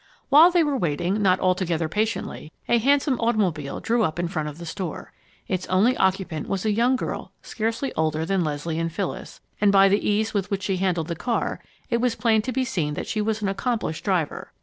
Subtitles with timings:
[0.29, 4.57] While they were waiting, not altogether patiently, a handsome automobile drew up in front of
[4.57, 5.13] the store.
[5.47, 9.89] Its only occupant was a young girl scarcely older than Leslie and Phyllis, and by
[9.89, 11.59] the ease with which she handled the car,
[11.91, 14.51] it was plain to be seen that she was an accomplished driver.